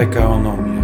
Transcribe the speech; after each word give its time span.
PKOnomię. 0.00 0.82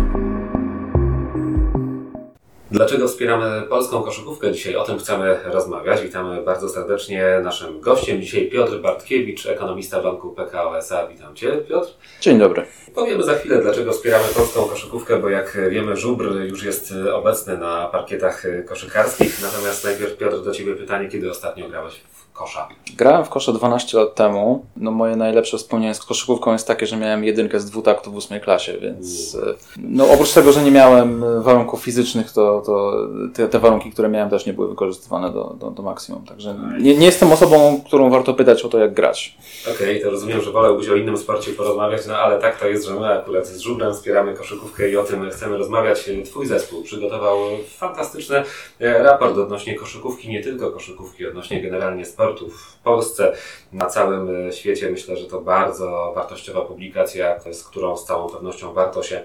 Dlaczego 2.70 3.08
wspieramy 3.08 3.62
polską 3.62 4.02
koszykówkę? 4.02 4.52
Dzisiaj 4.52 4.76
o 4.76 4.84
tym 4.84 4.98
chcemy 4.98 5.40
rozmawiać. 5.44 6.02
Witamy 6.02 6.42
bardzo 6.42 6.68
serdecznie 6.68 7.40
naszym 7.42 7.80
gościem. 7.80 8.22
Dzisiaj 8.22 8.48
Piotr 8.48 8.78
Bartkiewicz, 8.80 9.46
ekonomista 9.46 10.02
Banku 10.02 10.30
PKO 10.30 10.78
SA. 10.78 11.06
Witam 11.06 11.34
Cię, 11.34 11.52
Piotr. 11.68 11.88
Dzień 12.20 12.38
dobry. 12.38 12.66
Powiemy 12.94 13.22
za 13.22 13.34
chwilę, 13.34 13.62
dlaczego 13.62 13.92
wspieramy 13.92 14.24
polską 14.36 14.64
koszykówkę, 14.64 15.18
bo 15.18 15.28
jak 15.28 15.58
wiemy, 15.70 15.96
żubr 15.96 16.24
już 16.48 16.64
jest 16.64 16.94
obecny 17.12 17.58
na 17.58 17.86
parkietach 17.86 18.42
koszykarskich. 18.68 19.42
Natomiast 19.42 19.84
najpierw, 19.84 20.16
Piotr, 20.16 20.42
do 20.42 20.52
Ciebie 20.52 20.74
pytanie, 20.74 21.08
kiedy 21.08 21.30
ostatnio 21.30 21.68
grałeś 21.68 21.94
w 22.12 22.15
kosza? 22.36 22.68
Grałem 22.96 23.24
w 23.24 23.28
kosze 23.28 23.52
12 23.52 23.98
lat 23.98 24.14
temu. 24.14 24.64
No 24.76 24.90
moje 24.90 25.16
najlepsze 25.16 25.58
wspomnienie 25.58 25.94
z 25.94 26.04
koszykówką 26.04 26.52
jest 26.52 26.66
takie, 26.66 26.86
że 26.86 26.96
miałem 26.96 27.24
jedynkę 27.24 27.60
z 27.60 27.70
dwutaktów 27.70 28.14
w 28.14 28.16
ósmej 28.16 28.40
klasie, 28.40 28.78
więc 28.78 29.36
no 29.78 30.10
oprócz 30.10 30.32
tego, 30.32 30.52
że 30.52 30.62
nie 30.62 30.70
miałem 30.70 31.24
warunków 31.42 31.82
fizycznych, 31.82 32.32
to, 32.32 32.62
to 32.66 32.92
te, 33.34 33.48
te 33.48 33.58
warunki, 33.58 33.90
które 33.90 34.08
miałem 34.08 34.30
też 34.30 34.46
nie 34.46 34.52
były 34.52 34.68
wykorzystywane 34.68 35.32
do, 35.32 35.56
do, 35.60 35.70
do 35.70 35.82
maksimum. 35.82 36.24
Także 36.24 36.56
nie, 36.80 36.96
nie 36.96 37.06
jestem 37.06 37.32
osobą, 37.32 37.80
którą 37.86 38.10
warto 38.10 38.34
pytać 38.34 38.62
o 38.64 38.68
to, 38.68 38.78
jak 38.78 38.94
grać. 38.94 39.36
Okej, 39.74 39.90
okay, 39.90 40.00
to 40.02 40.10
rozumiem, 40.10 40.42
że 40.42 40.50
wolałbyś 40.50 40.88
o 40.88 40.96
innym 40.96 41.16
sporcie 41.16 41.52
porozmawiać, 41.52 42.06
no 42.06 42.16
ale 42.16 42.38
tak 42.38 42.60
to 42.60 42.66
jest, 42.66 42.86
że 42.86 42.94
my 42.94 43.06
akurat 43.06 43.46
z 43.46 43.60
żubrem 43.60 43.94
wspieramy 43.94 44.34
koszykówkę 44.34 44.90
i 44.90 44.96
o 44.96 45.04
tym 45.04 45.30
chcemy 45.30 45.58
rozmawiać. 45.58 46.10
Twój 46.24 46.46
zespół 46.46 46.82
przygotował 46.82 47.38
fantastyczny 47.76 48.42
raport 48.80 49.38
odnośnie 49.38 49.74
koszykówki, 49.74 50.28
nie 50.28 50.42
tylko 50.42 50.72
koszykówki, 50.72 51.26
odnośnie 51.26 51.62
generalnie 51.62 52.04
sportu 52.04 52.25
w 52.50 52.78
Polsce, 52.78 53.32
na 53.72 53.86
całym 53.86 54.52
świecie. 54.52 54.90
Myślę, 54.90 55.16
że 55.16 55.26
to 55.26 55.40
bardzo 55.40 56.12
wartościowa 56.14 56.60
publikacja, 56.60 57.40
z 57.52 57.64
którą 57.64 57.96
z 57.96 58.04
całą 58.04 58.28
pewnością 58.28 58.72
warto 58.72 59.02
się 59.02 59.22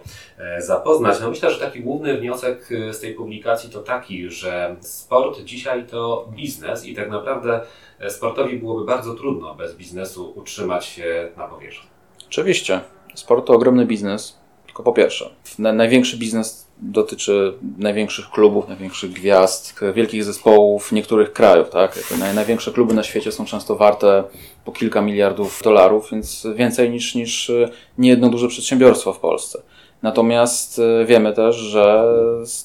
zapoznać. 0.59 1.19
No 1.21 1.29
myślę, 1.29 1.51
że 1.51 1.59
taki 1.59 1.79
główny 1.79 2.17
wniosek 2.17 2.70
z 2.91 2.99
tej 2.99 3.13
publikacji 3.13 3.70
to 3.70 3.79
taki, 3.79 4.29
że 4.29 4.76
sport 4.79 5.39
dzisiaj 5.39 5.87
to 5.87 6.27
biznes 6.29 6.85
i 6.85 6.95
tak 6.95 7.09
naprawdę 7.09 7.61
sportowi 8.09 8.57
byłoby 8.57 8.85
bardzo 8.85 9.13
trudno 9.13 9.55
bez 9.55 9.76
biznesu 9.76 10.33
utrzymać 10.35 10.85
się 10.85 11.29
na 11.37 11.48
powierzchni. 11.48 11.89
Oczywiście. 12.27 12.81
Sport 13.15 13.48
to 13.48 13.54
ogromny 13.54 13.85
biznes, 13.85 14.40
tylko 14.71 14.83
po 14.83 14.93
pierwsze, 14.93 15.29
największy 15.59 16.17
biznes 16.17 16.67
dotyczy 16.81 17.53
największych 17.77 18.29
klubów, 18.29 18.67
największych 18.67 19.11
gwiazd, 19.11 19.79
wielkich 19.93 20.23
zespołów 20.23 20.91
niektórych 20.91 21.33
krajów. 21.33 21.69
Tak? 21.69 22.13
Największe 22.35 22.71
kluby 22.71 22.93
na 22.93 23.03
świecie 23.03 23.31
są 23.31 23.45
często 23.45 23.75
warte 23.75 24.23
po 24.65 24.71
kilka 24.71 25.01
miliardów 25.01 25.61
dolarów, 25.63 26.11
więc 26.11 26.47
więcej 26.55 26.89
niż, 26.89 27.15
niż 27.15 27.51
niejedno 27.97 28.29
duże 28.29 28.47
przedsiębiorstwo 28.47 29.13
w 29.13 29.19
Polsce. 29.19 29.61
Natomiast 30.01 30.81
wiemy 31.05 31.33
też, 31.33 31.55
że 31.55 32.03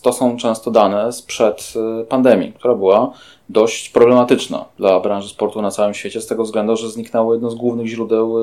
to 0.03 0.13
są 0.13 0.37
często 0.37 0.71
dane 0.71 1.13
sprzed 1.13 1.75
pandemii, 2.09 2.53
która 2.53 2.75
była 2.75 3.13
dość 3.49 3.89
problematyczna 3.89 4.65
dla 4.79 5.01
branży 5.01 5.29
sportu 5.29 5.63
na 5.63 5.71
całym 5.71 5.95
świecie, 5.95 6.21
z 6.21 6.27
tego 6.27 6.45
względu, 6.45 6.77
że 6.77 6.91
zniknęło 6.91 7.35
jedno 7.35 7.51
z 7.51 7.55
głównych 7.55 7.87
źródeł 7.87 8.37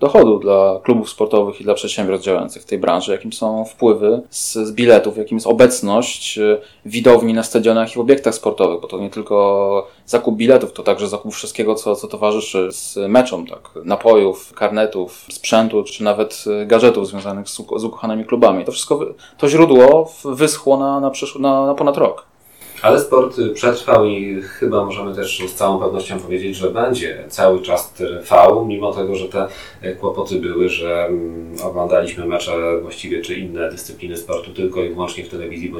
dochodu 0.00 0.38
dla 0.38 0.80
klubów 0.82 1.10
sportowych 1.10 1.60
i 1.60 1.64
dla 1.64 1.74
przedsiębiorstw 1.74 2.26
działających 2.26 2.62
w 2.62 2.66
tej 2.66 2.78
branży, 2.78 3.12
jakim 3.12 3.32
są 3.32 3.64
wpływy 3.64 4.22
z, 4.30 4.52
z 4.52 4.72
biletów, 4.72 5.16
jakim 5.16 5.36
jest 5.36 5.46
obecność 5.46 6.38
widowni 6.86 7.34
na 7.34 7.42
stadionach 7.42 7.96
i 7.96 8.00
obiektach 8.00 8.34
sportowych, 8.34 8.80
bo 8.80 8.88
to 8.88 8.98
nie 8.98 9.10
tylko 9.10 9.86
zakup 10.06 10.36
biletów, 10.36 10.72
to 10.72 10.82
także 10.82 11.08
zakup 11.08 11.34
wszystkiego, 11.34 11.74
co, 11.74 11.96
co 11.96 12.08
towarzyszy 12.08 12.68
z 12.72 12.96
meczom, 13.08 13.46
tak, 13.46 13.70
napojów, 13.84 14.52
karnetów, 14.52 15.26
sprzętu, 15.30 15.84
czy 15.84 16.04
nawet 16.04 16.44
gadżetów 16.66 17.08
związanych 17.08 17.48
z, 17.48 17.56
z 17.76 17.84
ukochanymi 17.84 18.24
klubami. 18.24 18.64
To 18.64 18.72
wszystko, 18.72 19.00
to 19.38 19.48
źródło 19.48 20.12
wyschło 20.24 20.76
na, 20.76 21.00
na, 21.00 21.10
na, 21.38 21.66
na 21.66 21.74
ponad 21.74 21.96
rok. 21.96 22.35
Ale 22.82 23.00
sport 23.00 23.36
przetrwał 23.54 24.04
i 24.04 24.42
chyba 24.42 24.84
możemy 24.84 25.14
też 25.14 25.42
z 25.48 25.54
całą 25.54 25.78
pewnością 25.78 26.20
powiedzieć, 26.20 26.56
że 26.56 26.70
będzie 26.70 27.24
cały 27.28 27.62
czas 27.62 27.92
trwał, 27.92 28.66
mimo 28.66 28.92
tego, 28.92 29.16
że 29.16 29.28
te 29.28 29.48
kłopoty 30.00 30.36
były, 30.40 30.68
że 30.68 31.10
oglądaliśmy 31.64 32.26
mecze 32.26 32.80
właściwie 32.82 33.22
czy 33.22 33.34
inne 33.34 33.70
dyscypliny 33.70 34.16
sportu 34.16 34.50
tylko 34.50 34.84
i 34.84 34.88
wyłącznie 34.88 35.24
w 35.24 35.28
telewizji, 35.28 35.68
bo 35.68 35.78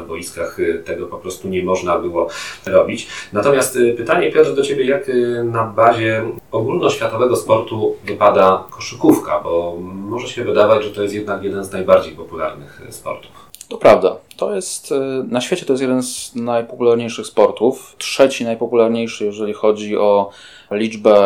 na 0.00 0.06
boiskach 0.06 0.58
tego 0.84 1.06
po 1.06 1.18
prostu 1.18 1.48
nie 1.48 1.62
można 1.62 1.98
było 1.98 2.28
robić. 2.66 3.08
Natomiast 3.32 3.78
pytanie 3.96 4.32
Piotr 4.32 4.54
do 4.54 4.62
Ciebie, 4.62 4.84
jak 4.84 5.10
na 5.44 5.64
bazie 5.64 6.24
ogólnoświatowego 6.52 7.36
sportu 7.36 7.96
wypada 8.04 8.64
koszykówka, 8.70 9.40
bo 9.40 9.76
może 9.82 10.28
się 10.28 10.44
wydawać, 10.44 10.84
że 10.84 10.90
to 10.90 11.02
jest 11.02 11.14
jednak 11.14 11.42
jeden 11.42 11.64
z 11.64 11.72
najbardziej 11.72 12.14
popularnych 12.14 12.82
sportów. 12.90 13.43
To 13.68 13.76
prawda. 13.76 14.16
To 14.36 14.54
jest, 14.54 14.94
na 15.28 15.40
świecie 15.40 15.66
to 15.66 15.72
jest 15.72 15.80
jeden 15.80 16.02
z 16.02 16.34
najpopularniejszych 16.34 17.26
sportów. 17.26 17.96
Trzeci 17.98 18.44
najpopularniejszy, 18.44 19.24
jeżeli 19.24 19.52
chodzi 19.52 19.96
o 19.96 20.30
liczbę 20.70 21.16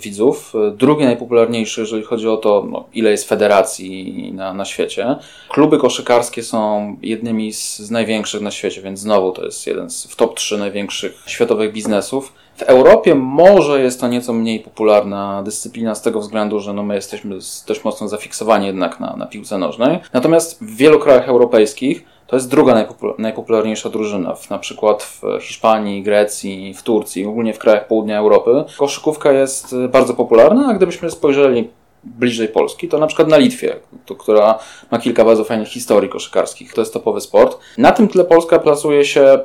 widzów. 0.00 0.52
Drugi 0.72 1.04
najpopularniejszy, 1.04 1.80
jeżeli 1.80 2.02
chodzi 2.02 2.28
o 2.28 2.36
to, 2.36 2.66
no, 2.70 2.84
ile 2.94 3.10
jest 3.10 3.28
federacji 3.28 4.32
na, 4.34 4.54
na 4.54 4.64
świecie. 4.64 5.16
Kluby 5.48 5.78
koszykarskie 5.78 6.42
są 6.42 6.96
jednymi 7.02 7.52
z, 7.52 7.78
z 7.78 7.90
największych 7.90 8.40
na 8.40 8.50
świecie, 8.50 8.82
więc 8.82 9.00
znowu 9.00 9.32
to 9.32 9.44
jest 9.44 9.66
jeden 9.66 9.90
z 9.90 10.06
w 10.06 10.16
top 10.16 10.34
3 10.34 10.58
największych 10.58 11.22
światowych 11.26 11.72
biznesów. 11.72 12.32
W 12.56 12.62
Europie 12.62 13.14
może 13.14 13.82
jest 13.82 14.00
to 14.00 14.08
nieco 14.08 14.32
mniej 14.32 14.60
popularna 14.60 15.42
dyscyplina 15.42 15.94
z 15.94 16.02
tego 16.02 16.20
względu, 16.20 16.60
że 16.60 16.72
no 16.72 16.82
my 16.82 16.94
jesteśmy 16.94 17.38
dość 17.66 17.84
mocno 17.84 18.08
zafiksowani 18.08 18.66
jednak 18.66 19.00
na, 19.00 19.16
na 19.16 19.26
piłce 19.26 19.58
nożnej. 19.58 19.98
Natomiast 20.12 20.64
w 20.64 20.76
wielu 20.76 20.98
krajach 20.98 21.28
europejskich 21.28 22.04
to 22.26 22.36
jest 22.36 22.50
druga 22.50 22.86
najpopularniejsza 23.18 23.90
drużyna, 23.90 24.34
na 24.50 24.58
przykład 24.58 25.02
w 25.02 25.22
Hiszpanii, 25.40 26.02
Grecji, 26.02 26.74
w 26.74 26.82
Turcji, 26.82 27.26
ogólnie 27.26 27.54
w 27.54 27.58
krajach 27.58 27.86
południa 27.86 28.18
Europy. 28.18 28.64
Koszykówka 28.78 29.32
jest 29.32 29.74
bardzo 29.88 30.14
popularna, 30.14 30.66
a 30.68 30.74
gdybyśmy 30.74 31.10
spojrzeli 31.10 31.70
bliżej 32.04 32.48
Polski, 32.48 32.88
to 32.88 32.98
na 32.98 33.06
przykład 33.06 33.28
na 33.28 33.36
Litwie, 33.36 33.76
to, 34.06 34.14
która 34.14 34.58
ma 34.90 34.98
kilka 34.98 35.24
bardzo 35.24 35.44
fajnych 35.44 35.68
historii 35.68 36.10
koszykarskich. 36.10 36.74
To 36.74 36.80
jest 36.80 36.92
topowy 36.92 37.20
sport. 37.20 37.58
Na 37.78 37.92
tym 37.92 38.08
tle 38.08 38.24
Polska 38.24 38.58
plasuje 38.58 39.04
się, 39.04 39.38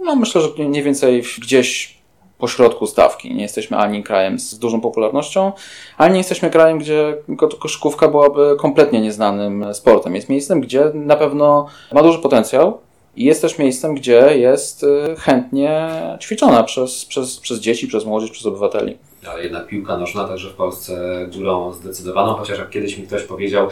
no 0.00 0.16
myślę, 0.16 0.40
że 0.40 0.48
mniej 0.58 0.82
więcej 0.82 1.24
gdzieś 1.38 2.01
pośrodku 2.42 2.86
stawki. 2.86 3.34
Nie 3.34 3.42
jesteśmy 3.42 3.76
ani 3.76 4.02
krajem 4.02 4.38
z 4.38 4.58
dużą 4.58 4.80
popularnością, 4.80 5.52
ani 5.98 6.12
nie 6.12 6.18
jesteśmy 6.18 6.50
krajem, 6.50 6.78
gdzie 6.78 7.16
koszykówka 7.60 8.08
byłaby 8.08 8.56
kompletnie 8.58 9.00
nieznanym 9.00 9.74
sportem. 9.74 10.14
Jest 10.14 10.28
miejscem, 10.28 10.60
gdzie 10.60 10.90
na 10.94 11.16
pewno 11.16 11.66
ma 11.92 12.02
duży 12.02 12.18
potencjał 12.18 12.78
i 13.16 13.24
jest 13.24 13.42
też 13.42 13.58
miejscem, 13.58 13.94
gdzie 13.94 14.38
jest 14.38 14.86
chętnie 15.18 15.88
ćwiczona 16.20 16.62
przez, 16.62 17.04
przez, 17.04 17.40
przez 17.40 17.60
dzieci, 17.60 17.86
przez 17.86 18.04
młodzież, 18.04 18.30
przez 18.30 18.46
obywateli. 18.46 18.98
Ale 19.30 19.42
jednak 19.42 19.66
piłka 19.66 19.96
nożna 19.96 20.28
także 20.28 20.50
w 20.50 20.54
Polsce 20.54 21.26
górą 21.36 21.72
zdecydowaną, 21.72 22.34
chociaż 22.34 22.58
jak 22.58 22.70
kiedyś 22.70 22.98
mi 22.98 23.06
ktoś 23.06 23.22
powiedział, 23.22 23.68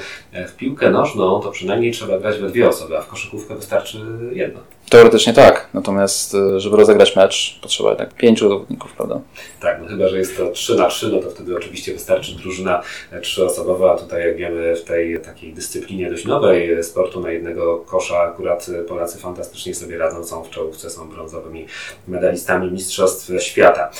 w 0.48 0.56
piłkę 0.56 0.90
nożną 0.90 1.40
to 1.40 1.50
przynajmniej 1.50 1.92
trzeba 1.92 2.18
grać 2.18 2.38
we 2.38 2.48
dwie 2.48 2.68
osoby, 2.68 2.98
a 2.98 3.00
w 3.00 3.06
koszykówkę 3.06 3.54
wystarczy 3.54 3.98
jedna. 4.32 4.60
Teoretycznie 4.90 5.32
tak, 5.32 5.68
natomiast 5.74 6.36
żeby 6.56 6.76
rozegrać 6.76 7.16
mecz 7.16 7.58
potrzeba 7.62 7.88
jednak 7.88 8.14
pięciu 8.14 8.48
zawodników, 8.48 8.92
prawda? 8.92 9.20
Tak, 9.60 9.80
no 9.82 9.88
chyba, 9.88 10.08
że 10.08 10.18
jest 10.18 10.36
to 10.36 10.50
3 10.50 10.74
na 10.74 10.88
3, 10.88 11.08
no 11.08 11.18
to 11.18 11.30
wtedy 11.30 11.56
oczywiście 11.56 11.92
wystarczy 11.92 12.34
drużyna 12.34 12.82
trzyosobowa, 13.22 13.94
a 13.94 13.98
tutaj 13.98 14.26
jak 14.26 14.36
wiemy 14.36 14.76
w 14.76 14.84
tej 14.84 15.20
takiej 15.20 15.52
dyscyplinie 15.52 16.10
dość 16.10 16.24
nowej 16.24 16.84
sportu 16.84 17.20
na 17.20 17.30
jednego 17.30 17.78
kosza 17.78 18.20
akurat 18.20 18.66
Polacy 18.88 19.18
fantastycznie 19.18 19.74
sobie 19.74 19.98
radzą, 19.98 20.24
są 20.24 20.44
w 20.44 20.50
czołówce, 20.50 20.90
są 20.90 21.08
brązowymi 21.08 21.66
medalistami 22.08 22.72
Mistrzostw 22.72 23.30
Świata. 23.38 23.90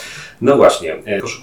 No 0.40 0.56
właśnie, 0.56 1.02
koszykówka 1.20 1.39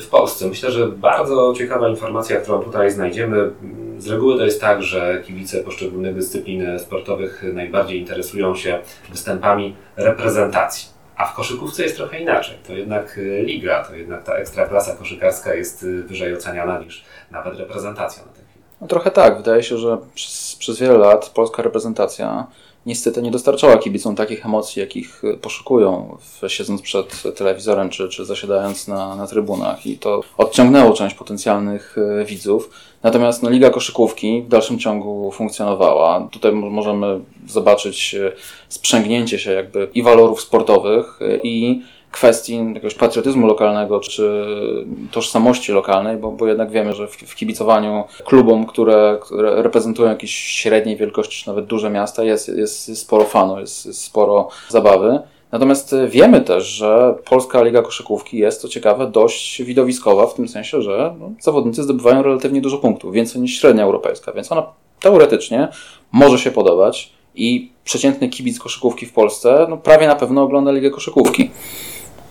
w 0.00 0.08
Polsce. 0.10 0.46
Myślę, 0.46 0.70
że 0.70 0.88
bardzo 0.88 1.54
ciekawa 1.56 1.88
informacja, 1.88 2.40
którą 2.40 2.62
tutaj 2.62 2.90
znajdziemy. 2.90 3.50
Z 3.98 4.08
reguły 4.08 4.36
to 4.38 4.44
jest 4.44 4.60
tak, 4.60 4.82
że 4.82 5.22
kibice 5.26 5.64
poszczególnych 5.64 6.14
dyscyplin 6.14 6.78
sportowych 6.78 7.42
najbardziej 7.52 8.00
interesują 8.00 8.54
się 8.54 8.78
występami 9.10 9.76
reprezentacji. 9.96 10.88
A 11.16 11.26
w 11.26 11.34
koszykówce 11.34 11.82
jest 11.82 11.96
trochę 11.96 12.20
inaczej. 12.20 12.56
To 12.66 12.72
jednak 12.72 13.20
liga, 13.44 13.84
to 13.84 13.94
jednak 13.94 14.24
ta 14.24 14.34
ekstraklasa 14.34 14.96
koszykarska 14.96 15.54
jest 15.54 15.86
wyżej 15.86 16.34
oceniana 16.34 16.78
niż 16.78 17.04
nawet 17.30 17.58
reprezentacja 17.58 18.22
na 18.22 18.32
tę 18.32 18.40
chwilę. 18.50 18.64
No 18.80 18.86
trochę 18.86 19.10
tak. 19.10 19.36
Wydaje 19.36 19.62
się, 19.62 19.76
że 19.76 19.98
przez, 20.14 20.56
przez 20.58 20.78
wiele 20.80 20.98
lat 20.98 21.28
polska 21.28 21.62
reprezentacja 21.62 22.46
niestety 22.86 23.22
nie 23.22 23.30
dostarczała 23.30 23.78
kibicom 23.78 24.16
takich 24.16 24.46
emocji, 24.46 24.80
jakich 24.80 25.22
poszukują 25.42 26.18
siedząc 26.48 26.82
przed 26.82 27.22
telewizorem 27.36 27.90
czy, 27.90 28.08
czy 28.08 28.24
zasiadając 28.24 28.88
na, 28.88 29.16
na 29.16 29.26
trybunach 29.26 29.86
i 29.86 29.98
to 29.98 30.20
odciągnęło 30.38 30.92
część 30.92 31.14
potencjalnych 31.14 31.96
widzów. 32.26 32.70
Natomiast 33.02 33.42
no, 33.42 33.50
Liga 33.50 33.70
Koszykówki 33.70 34.42
w 34.42 34.48
dalszym 34.48 34.78
ciągu 34.78 35.32
funkcjonowała. 35.32 36.28
Tutaj 36.32 36.52
możemy 36.52 37.20
zobaczyć 37.48 38.16
sprzęgnięcie 38.68 39.38
się 39.38 39.52
jakby 39.52 39.88
i 39.94 40.02
walorów 40.02 40.40
sportowych 40.40 41.20
i 41.42 41.82
kwestii 42.10 42.66
jakiegoś 42.68 42.94
patriotyzmu 42.94 43.46
lokalnego 43.46 44.00
czy 44.00 44.46
tożsamości 45.10 45.72
lokalnej, 45.72 46.16
bo, 46.16 46.30
bo 46.30 46.46
jednak 46.46 46.70
wiemy, 46.70 46.92
że 46.92 47.06
w, 47.06 47.16
w 47.16 47.34
kibicowaniu 47.34 48.04
klubom, 48.24 48.66
które, 48.66 49.18
które 49.22 49.62
reprezentują 49.62 50.08
jakieś 50.08 50.34
średniej 50.34 50.96
wielkości, 50.96 51.42
czy 51.42 51.48
nawet 51.48 51.66
duże 51.66 51.90
miasta, 51.90 52.24
jest, 52.24 52.48
jest, 52.48 52.98
sporo 52.98 53.24
fanu, 53.24 53.60
jest, 53.60 53.86
jest 53.86 54.02
sporo 54.02 54.48
zabawy. 54.68 55.20
Natomiast 55.52 55.94
wiemy 56.08 56.40
też, 56.40 56.64
że 56.64 57.14
Polska 57.24 57.62
Liga 57.62 57.82
Koszykówki 57.82 58.38
jest, 58.38 58.62
to 58.62 58.68
ciekawe, 58.68 59.06
dość 59.06 59.62
widowiskowa 59.62 60.26
w 60.26 60.34
tym 60.34 60.48
sensie, 60.48 60.82
że 60.82 61.14
no, 61.20 61.30
zawodnicy 61.40 61.82
zdobywają 61.82 62.22
relatywnie 62.22 62.60
dużo 62.60 62.78
punktów, 62.78 63.14
więcej 63.14 63.40
niż 63.40 63.60
średnia 63.60 63.84
europejska, 63.84 64.32
więc 64.32 64.52
ona 64.52 64.66
teoretycznie 65.00 65.68
może 66.12 66.38
się 66.38 66.50
podobać 66.50 67.12
i 67.34 67.72
przeciętny 67.84 68.28
kibic 68.28 68.58
koszykówki 68.58 69.06
w 69.06 69.12
Polsce 69.12 69.66
no, 69.70 69.76
prawie 69.76 70.06
na 70.06 70.16
pewno 70.16 70.42
ogląda 70.42 70.72
Ligę 70.72 70.90
Koszykówki. 70.90 71.50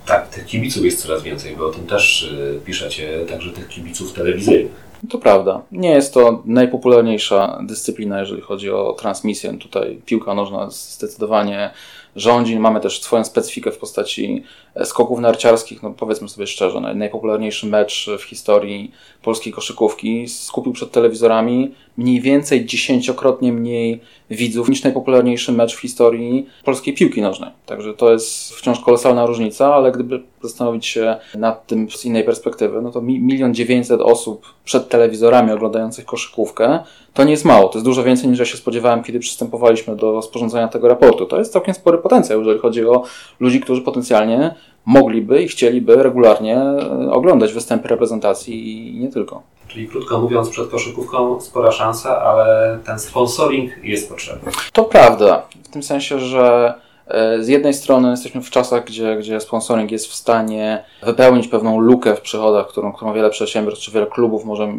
Tak, 0.10 0.28
tych 0.28 0.46
kibiców 0.46 0.86
jest 0.86 1.02
coraz 1.02 1.24
więcej, 1.24 1.56
bo 1.56 1.68
o 1.68 1.70
tym 1.70 1.88
też 1.88 2.24
y, 2.24 2.60
piszecie, 2.66 3.26
także 3.30 3.52
tych 3.52 3.68
kibiców 3.68 4.14
telewizyjnych. 4.14 4.90
To 5.10 5.18
prawda. 5.18 5.62
Nie 5.72 5.90
jest 5.90 6.14
to 6.14 6.44
najpopularniejsza 6.46 7.60
dyscyplina, 7.64 8.20
jeżeli 8.20 8.42
chodzi 8.42 8.72
o 8.72 8.94
transmisję. 8.94 9.58
Tutaj 9.58 10.02
piłka 10.06 10.34
nożna 10.34 10.70
zdecydowanie 10.70 11.70
rządzi. 12.16 12.60
Mamy 12.60 12.80
też 12.80 13.02
swoją 13.02 13.24
specyfikę 13.24 13.72
w 13.72 13.78
postaci 13.78 14.44
e, 14.76 14.86
skoków 14.86 15.20
narciarskich. 15.20 15.84
No 15.84 15.92
powiedzmy 15.92 16.30
sobie 16.30 16.48
szczerze, 16.48 16.82
najpopularniejszy 16.82 17.68
mecz 17.68 18.10
w 18.20 18.24
historii 18.24 18.92
polskiej 19.22 19.54
koszykówki 19.54 20.28
skupił 20.28 20.74
przed 20.74 20.92
telewizorami 20.92 21.76
mniej 22.00 22.22
więcej 22.22 22.66
dziesięciokrotnie 22.66 23.54
mniej 23.54 24.02
widzów 24.30 24.70
niż 24.70 24.84
najpopularniejszy 24.84 25.52
mecz 25.52 25.76
w 25.76 25.80
historii 25.80 26.48
polskiej 26.64 26.94
piłki 26.94 27.22
nożnej. 27.22 27.50
Także 27.66 27.94
to 27.94 28.12
jest 28.12 28.54
wciąż 28.54 28.80
kolosalna 28.80 29.26
różnica, 29.26 29.74
ale 29.76 29.92
gdyby 29.92 30.22
zastanowić 30.44 30.86
się 30.86 31.16
nad 31.36 31.68
tym 31.68 31.92
z 31.92 32.06
innej 32.06 32.24
perspektywy, 32.24 32.82
no 32.82 32.92
to 32.92 33.02
milion 33.02 33.54
dziewięćset 33.54 34.02
osób 34.02 34.46
przed 34.66 34.90
telewizorami 34.90 35.52
oglądających 35.52 36.06
koszykówkę 36.06 36.80
to 37.14 37.24
nie 37.24 37.32
jest 37.32 37.46
mało. 37.46 37.70
To 37.70 37.78
jest 37.78 37.86
dużo 37.86 38.04
więcej 38.04 38.30
niż 38.30 38.40
ja 38.40 38.46
się 38.46 38.58
spodziewałem, 38.58 39.04
kiedy 39.04 39.20
przystępowaliśmy 39.20 39.96
do 39.96 40.22
sporządzania 40.22 40.68
tego 40.68 40.88
raportu. 40.88 41.26
To 41.26 41.40
jest 41.40 41.54
całkiem 41.54 41.74
spory 41.74 41.98
potencjał, 41.98 42.40
jeżeli 42.40 42.60
chodzi 42.60 42.86
o 42.86 43.04
ludzi, 43.40 43.60
którzy 43.60 43.82
potencjalnie 43.82 44.56
mogliby 44.86 45.44
i 45.44 45.48
chcieliby 45.48 46.04
regularnie 46.04 46.58
e, 46.58 47.12
oglądać 47.12 47.54
występy 47.54 47.88
reprezentacji 47.88 48.96
i 48.96 49.00
nie 49.00 49.08
tylko. 49.08 49.44
Czyli 49.70 49.88
krótko 49.88 50.20
mówiąc, 50.20 50.50
przed 50.50 50.70
koszykówką 50.70 51.42
spora 51.42 51.72
szansa, 51.72 52.22
ale 52.22 52.80
ten 52.86 53.00
sponsoring 53.00 53.72
jest 53.84 54.10
potrzebny. 54.10 54.52
To 54.74 54.84
prawda. 54.84 55.42
W 55.64 55.68
tym 55.68 55.84
sensie, 55.84 56.20
że 56.20 56.74
e, 57.08 57.44
z 57.44 57.48
jednej 57.48 57.74
strony 57.74 58.10
jesteśmy 58.10 58.42
w 58.42 58.50
czasach, 58.50 58.86
gdzie, 58.86 59.18
gdzie 59.18 59.40
sponsoring 59.40 59.92
jest 59.92 60.08
w 60.08 60.14
stanie 60.14 60.84
wypełnić 61.04 61.48
pewną 61.48 61.80
lukę 61.80 62.16
w 62.16 62.22
przychodach, 62.22 62.68
którą, 62.68 62.94
którą 62.94 63.14
wiele 63.14 63.30
przedsiębiorstw 63.30 63.86
czy 63.86 63.92
wiele 63.92 64.06
klubów 64.06 64.46
może 64.46 64.74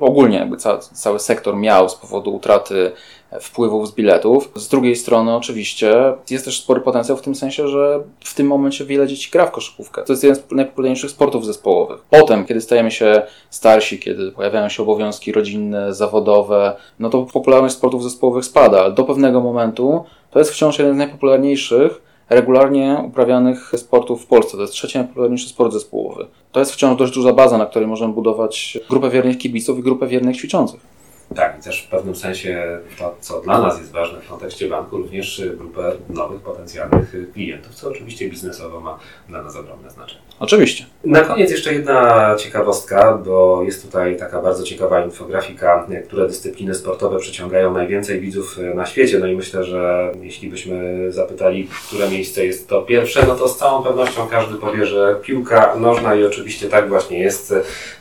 ogólnie 0.00 0.38
jakby 0.38 0.56
cały, 0.56 0.78
cały 0.78 1.18
sektor 1.18 1.56
miał 1.56 1.88
z 1.88 1.94
powodu 1.94 2.34
utraty 2.34 2.92
wpływów 3.40 3.88
z 3.88 3.92
biletów. 3.92 4.50
Z 4.54 4.68
drugiej 4.68 4.96
strony 4.96 5.34
oczywiście 5.34 6.12
jest 6.30 6.44
też 6.44 6.60
spory 6.60 6.80
potencjał 6.80 7.16
w 7.16 7.22
tym 7.22 7.34
sensie, 7.34 7.68
że 7.68 8.00
w 8.20 8.34
tym 8.34 8.46
momencie 8.46 8.84
wiele 8.84 9.06
dzieci 9.06 9.30
gra 9.30 9.46
w 9.46 9.50
koszykówkę. 9.50 10.02
To 10.02 10.12
jest 10.12 10.22
jeden 10.22 10.36
z 10.36 10.50
najpopularniejszych 10.50 11.10
sportów 11.10 11.46
zespołowych. 11.46 12.00
Potem, 12.10 12.44
kiedy 12.44 12.60
stajemy 12.60 12.90
się 12.90 13.22
starsi, 13.50 13.98
kiedy 13.98 14.32
pojawiają 14.32 14.68
się 14.68 14.82
obowiązki 14.82 15.32
rodzinne, 15.32 15.94
zawodowe, 15.94 16.76
no 16.98 17.10
to 17.10 17.22
popularność 17.22 17.74
sportów 17.74 18.02
zespołowych 18.02 18.44
spada, 18.44 18.80
ale 18.80 18.92
do 18.92 19.04
pewnego 19.04 19.40
momentu 19.40 20.04
to 20.30 20.38
jest 20.38 20.50
wciąż 20.50 20.78
jeden 20.78 20.94
z 20.94 20.98
najpopularniejszych 20.98 22.13
regularnie 22.28 23.02
uprawianych 23.06 23.72
sportów 23.76 24.22
w 24.22 24.26
Polsce. 24.26 24.56
To 24.56 24.60
jest 24.62 24.72
trzeci 24.72 24.98
najpopularniejszy 24.98 25.48
sport 25.48 25.72
zespołowy. 25.72 26.26
To 26.52 26.60
jest 26.60 26.72
wciąż 26.72 26.98
dość 26.98 27.14
duża 27.14 27.32
baza, 27.32 27.58
na 27.58 27.66
której 27.66 27.88
możemy 27.88 28.14
budować 28.14 28.78
grupę 28.90 29.10
wiernych 29.10 29.38
kibiców 29.38 29.78
i 29.78 29.82
grupę 29.82 30.06
wiernych 30.06 30.36
ćwiczących. 30.36 30.93
Tak, 31.36 31.58
i 31.60 31.62
też 31.62 31.82
w 31.82 31.88
pewnym 31.88 32.16
sensie 32.16 32.78
to, 32.98 33.16
co 33.20 33.40
dla 33.40 33.60
nas 33.60 33.78
jest 33.78 33.92
ważne 33.92 34.20
w 34.20 34.28
kontekście 34.28 34.68
banku, 34.68 34.96
również 34.96 35.42
grupę 35.56 35.92
nowych 36.08 36.40
potencjalnych 36.40 37.14
klientów, 37.32 37.74
co 37.74 37.88
oczywiście 37.88 38.30
biznesowo 38.30 38.80
ma 38.80 38.98
dla 39.28 39.42
nas 39.42 39.56
ogromne 39.56 39.90
znaczenie. 39.90 40.20
Oczywiście. 40.40 40.86
Na 41.04 41.20
koniec 41.20 41.50
jeszcze 41.50 41.74
jedna 41.74 42.34
ciekawostka, 42.38 43.18
bo 43.24 43.62
jest 43.62 43.82
tutaj 43.82 44.16
taka 44.16 44.42
bardzo 44.42 44.64
ciekawa 44.64 45.04
infografika, 45.04 45.86
które 46.06 46.26
dyscypliny 46.26 46.74
sportowe 46.74 47.18
przyciągają 47.18 47.72
najwięcej 47.72 48.20
widzów 48.20 48.58
na 48.74 48.86
świecie. 48.86 49.18
No 49.18 49.26
i 49.26 49.36
myślę, 49.36 49.64
że 49.64 50.12
jeśli 50.22 50.50
byśmy 50.50 51.06
zapytali, 51.12 51.68
które 51.88 52.10
miejsce 52.10 52.46
jest 52.46 52.68
to 52.68 52.82
pierwsze, 52.82 53.26
no 53.28 53.34
to 53.34 53.48
z 53.48 53.58
całą 53.58 53.82
pewnością 53.82 54.26
każdy 54.26 54.54
powie, 54.54 54.86
że 54.86 55.20
piłka 55.22 55.74
nożna 55.76 56.14
i 56.14 56.24
oczywiście 56.24 56.68
tak 56.68 56.88
właśnie 56.88 57.18
jest 57.18 57.54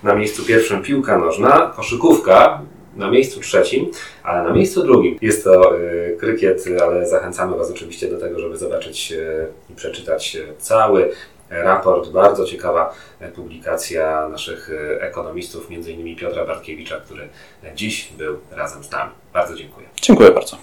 na 0.04 0.16
miejscu 0.16 0.46
pierwszym 0.46 0.84
piłka 0.84 1.18
nożna, 1.18 1.74
koszykówka, 1.76 2.62
na 2.96 3.12
miejscu 3.12 3.40
trzecim, 3.40 3.92
ale 4.24 4.44
na 4.44 4.54
miejscu 4.54 4.84
drugim 4.84 5.18
jest 5.22 5.44
to 5.44 5.80
y, 5.80 6.18
krykiet, 6.20 6.64
ale 6.84 7.08
zachęcamy 7.08 7.58
Was 7.58 7.72
oczywiście 7.72 8.08
do 8.08 8.20
tego, 8.20 8.40
żeby 8.40 8.58
zobaczyć 8.58 9.12
y, 9.12 9.48
i 9.70 9.76
przeczytać 9.76 10.38
cały 10.58 11.12
raport. 11.50 12.10
Bardzo 12.10 12.46
ciekawa 12.46 12.94
publikacja 13.36 14.30
naszych 14.30 14.70
y, 14.70 15.02
ekonomistów, 15.02 15.68
m.in. 15.72 16.16
Piotra 16.16 16.46
Bartkiewicza, 16.46 17.00
który 17.00 17.30
dziś 17.76 18.12
był 18.18 18.38
razem 18.52 18.84
z 18.84 18.92
nami. 18.92 19.12
Bardzo 19.34 19.56
dziękuję. 19.56 19.88
Dziękuję 20.02 20.32
bardzo. 20.32 20.58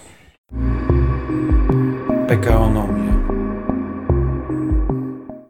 Pekaonomia. 2.27 3.10